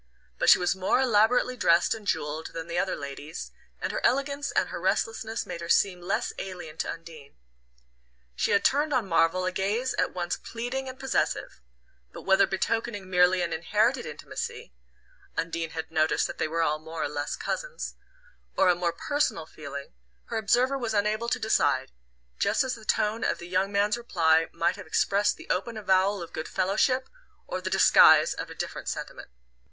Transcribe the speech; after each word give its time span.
But 0.39 0.49
she 0.49 0.57
was 0.57 0.75
more 0.75 0.99
elaborately 0.99 1.55
dressed 1.55 1.93
and 1.93 2.07
jewelled 2.07 2.53
than 2.53 2.65
the 2.67 2.79
other 2.79 2.95
ladies, 2.95 3.51
and 3.79 3.91
her 3.91 4.03
elegance 4.03 4.49
and 4.49 4.69
her 4.69 4.81
restlessness 4.81 5.45
made 5.45 5.61
her 5.61 5.69
seem 5.69 6.01
less 6.01 6.33
alien 6.39 6.77
to 6.77 6.91
Undine. 6.91 7.35
She 8.35 8.49
had 8.49 8.65
turned 8.65 8.93
on 8.95 9.07
Marvell 9.07 9.45
a 9.45 9.51
gaze 9.51 9.93
at 9.99 10.11
once 10.11 10.37
pleading 10.37 10.89
and 10.89 10.99
possessive; 10.99 11.61
but 12.11 12.23
whether 12.23 12.47
betokening 12.47 13.11
merely 13.11 13.43
an 13.43 13.53
inherited 13.53 14.07
intimacy 14.07 14.73
(Undine 15.37 15.69
had 15.69 15.91
noticed 15.91 16.25
that 16.25 16.39
they 16.39 16.47
were 16.47 16.63
all 16.63 16.79
more 16.79 17.03
or 17.03 17.07
less 17.07 17.35
cousins) 17.35 17.93
or 18.57 18.69
a 18.69 18.75
more 18.75 18.93
personal 18.93 19.45
feeling, 19.45 19.93
her 20.29 20.37
observer 20.39 20.79
was 20.79 20.95
unable 20.95 21.29
to 21.29 21.37
decide; 21.37 21.91
just 22.39 22.63
as 22.63 22.73
the 22.73 22.85
tone 22.85 23.23
of 23.23 23.37
the 23.37 23.47
young 23.47 23.71
man's 23.71 23.99
reply 23.99 24.47
might 24.51 24.77
have 24.77 24.87
expressed 24.87 25.37
the 25.37 25.47
open 25.51 25.77
avowal 25.77 26.23
of 26.23 26.33
good 26.33 26.47
fellowship 26.47 27.07
or 27.45 27.61
the 27.61 27.69
disguise 27.69 28.33
of 28.33 28.49
a 28.49 28.55
different 28.55 28.87
sentiment. 28.89 29.29